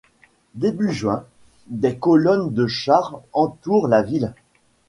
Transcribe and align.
Début 0.55 0.91
juin, 0.91 1.25
des 1.67 1.95
colonnes 1.95 2.51
de 2.51 2.65
chars 2.65 3.21
entourent 3.33 3.87
la 3.87 4.01
ville. 4.01 4.33